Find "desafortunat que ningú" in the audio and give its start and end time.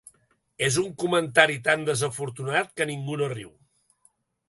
1.91-3.23